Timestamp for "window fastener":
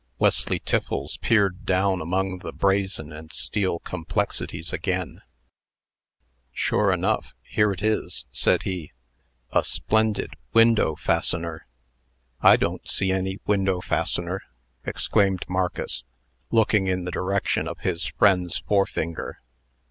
10.53-11.67, 13.45-14.41